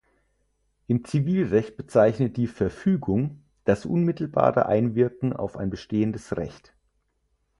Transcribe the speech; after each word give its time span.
Im 0.87 1.05
Zivilrecht 1.05 1.77
bezeichnet 1.77 2.35
die 2.35 2.47
"Verfügung" 2.47 3.43
das 3.65 3.85
unmittelbare 3.85 4.65
Einwirken 4.65 5.31
auf 5.31 5.55
ein 5.57 5.69
bestehendes 5.69 6.35
Recht. 6.37 6.73